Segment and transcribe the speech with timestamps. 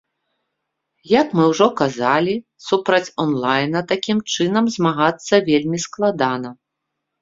[1.21, 2.35] Як мы ужо казалі,
[2.69, 6.49] супраць онлайна такім чынам змагацца вельмі складана.